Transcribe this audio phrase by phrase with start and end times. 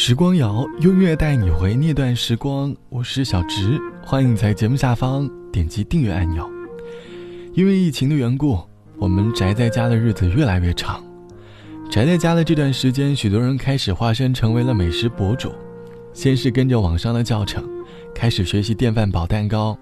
[0.00, 2.72] 时光谣，用乐带你回那段时光。
[2.88, 6.48] 我是小直，欢迎在节目下方点击订阅按钮。
[7.54, 8.56] 因为疫情的缘故，
[8.96, 11.02] 我们宅在家的日子越来越长。
[11.90, 15.50] 宅在家的这段时间，许多人开始化身成为了美食博主。
[16.12, 17.68] 先是跟着网上的教程，
[18.14, 19.76] 开始学习电饭煲蛋糕，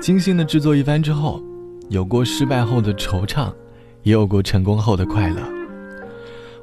[0.00, 1.42] 精心的制作一番之后，
[1.90, 3.52] 有过失败后的惆怅，
[4.02, 5.42] 也有过成功后的快乐。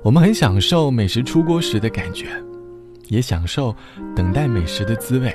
[0.01, 2.29] 我们很享受美食出锅时的感觉。
[3.09, 3.75] 也享受
[4.15, 5.33] 等待美食的滋味。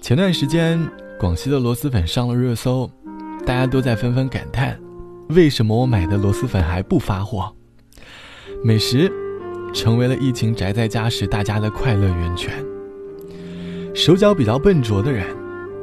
[0.00, 0.78] 前段时间，
[1.18, 2.90] 广西的螺蛳粉上了热搜，
[3.46, 4.78] 大家都在纷纷感叹：
[5.28, 7.52] 为什么我买的螺蛳粉还不发货？
[8.64, 9.10] 美食
[9.72, 12.52] 成为了疫情宅在家时大家的快乐源泉。
[13.94, 15.26] 手脚比较笨拙的人，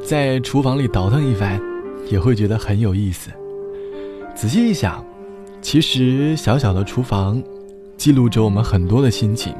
[0.04, 1.60] 在厨房里倒腾一番，
[2.10, 3.30] 也会觉得很有意思。
[4.36, 5.04] 仔细一想，
[5.62, 7.42] 其实小小的厨房，
[7.98, 9.54] 记录着我们很多的心情。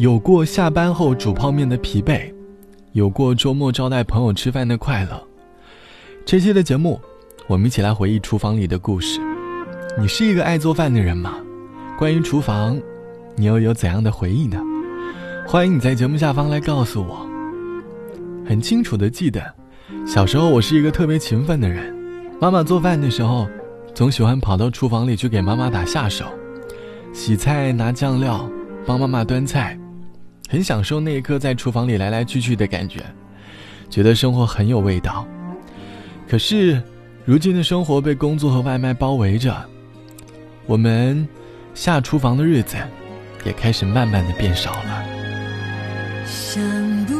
[0.00, 2.22] 有过下班后煮泡面的疲惫，
[2.92, 5.22] 有过周末招待朋友吃饭的快乐。
[6.24, 6.98] 这期的节目，
[7.46, 9.20] 我们一起来回忆厨房里的故事。
[9.98, 11.34] 你是一个爱做饭的人吗？
[11.98, 12.80] 关于厨房，
[13.36, 14.58] 你又有怎样的回忆呢？
[15.46, 17.28] 欢迎你在节目下方来告诉我。
[18.48, 19.42] 很清楚的记得，
[20.06, 21.94] 小时候我是一个特别勤奋的人。
[22.40, 23.46] 妈妈做饭的时候，
[23.94, 26.24] 总喜欢跑到厨房里去给妈妈打下手，
[27.12, 28.48] 洗菜、拿酱料、
[28.86, 29.78] 帮妈妈端菜。
[30.50, 32.98] 很享受那一刻在厨房里来来去去的感觉，
[33.88, 35.24] 觉得生活很有味道。
[36.28, 36.82] 可是，
[37.24, 39.56] 如今的生活被工作和外卖包围着，
[40.66, 41.26] 我们
[41.72, 42.76] 下厨房的日子
[43.44, 45.04] 也开始慢慢的变少了。
[46.26, 46.60] 想
[47.06, 47.19] 不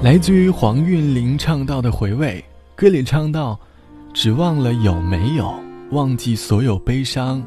[0.00, 2.42] 来自于黄韵玲唱到的回味，
[2.76, 3.58] 歌里唱到，
[4.14, 5.52] 只忘了有没有
[5.90, 7.42] 忘记所有悲伤，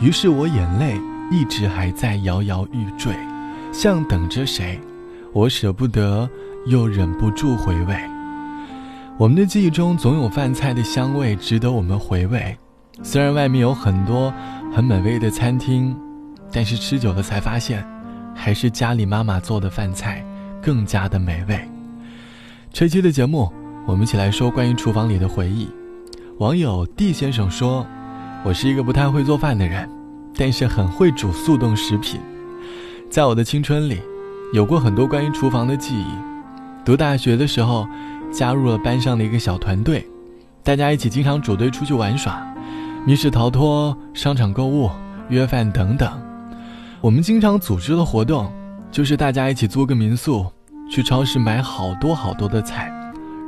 [0.00, 0.96] 于是我眼泪
[1.30, 3.14] 一直还在摇摇欲坠，
[3.72, 4.76] 像等着谁，
[5.32, 6.28] 我舍不得
[6.66, 7.94] 又忍不住回味。
[9.16, 12.52] 我们的记忆中总有饭菜的香味值得我们回味，
[13.04, 14.34] 虽然外面有很多
[14.74, 15.96] 很美味的餐厅，
[16.50, 17.80] 但是吃久了才发现，
[18.34, 20.20] 还是家里妈妈做的饭菜
[20.60, 21.71] 更加的美味。
[22.74, 23.52] 这期的节目，
[23.86, 25.68] 我们一起来说关于厨房里的回忆。
[26.38, 27.86] 网友 D 先生说
[28.42, 29.86] ：“我是一个不太会做饭的人，
[30.34, 32.18] 但是很会煮速冻食品。
[33.10, 34.00] 在我的青春里，
[34.54, 36.06] 有过很多关于厨房的记忆。
[36.82, 37.86] 读大学的时候，
[38.32, 40.02] 加入了班上的一个小团队，
[40.62, 42.42] 大家一起经常组队出去玩耍，
[43.06, 44.90] 密室逃脱、商场购物、
[45.28, 46.10] 约饭等等。
[47.02, 48.50] 我们经常组织的活动，
[48.90, 50.46] 就是大家一起租个民宿。”
[50.92, 52.92] 去超市买好多好多的菜，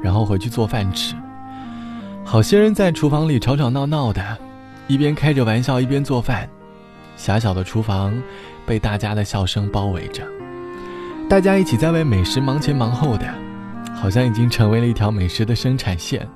[0.03, 1.15] 然后回去做饭吃。
[2.25, 4.39] 好些人在厨房里吵吵闹闹的，
[4.89, 6.49] 一边开着玩笑一边做饭。
[7.17, 8.15] 狭小的厨房
[8.65, 10.27] 被大家的笑声包围着，
[11.29, 13.27] 大家一起在为美食忙前忙后的，
[13.95, 16.27] 好像已经成为了一条美食的生产线。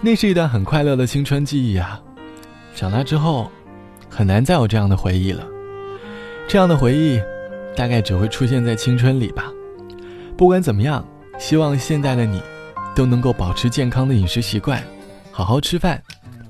[0.00, 2.00] 那是一段很快乐的青春记忆啊！
[2.76, 3.50] 长大之后，
[4.08, 5.44] 很难再有这样的回忆了。
[6.46, 7.20] 这样的回忆，
[7.74, 9.51] 大概只会出现在青春里吧。
[10.36, 11.04] 不管怎么样，
[11.38, 12.40] 希望现在的你
[12.94, 14.82] 都能够保持健康的饮食习惯，
[15.30, 16.02] 好好吃饭。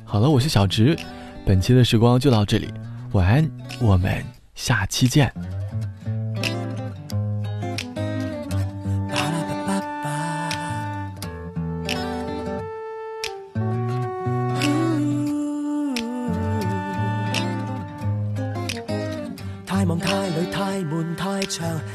[0.04, 0.96] 好了，我是小植，
[1.44, 2.68] 本期的时光就到这里，
[3.12, 3.48] 晚安，
[3.80, 4.22] 我们
[4.54, 5.30] 下期见。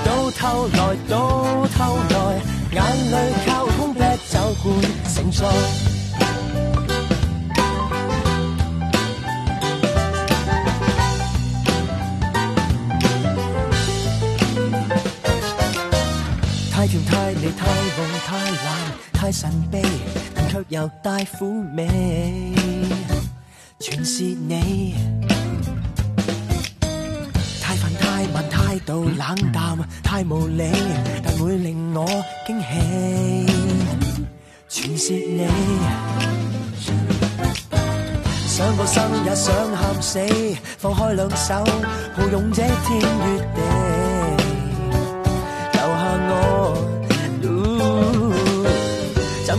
[0.04, 2.40] 到頭來，到頭來，
[2.70, 4.74] 眼淚靠空啤酒罐
[5.06, 5.48] 醒坐。
[17.52, 19.80] 太浓太蓝太神秘，
[20.50, 21.86] 却又带苦味，
[23.80, 24.94] 全是你。
[27.62, 30.64] 太烦太慢态度冷淡太无理，
[31.24, 32.04] 但会令我
[32.46, 34.26] 惊喜，
[34.68, 35.46] 全是你。
[38.46, 40.18] 想过生也想喊死，
[40.76, 41.64] 放开两手
[42.16, 44.07] 抱拥这天与地。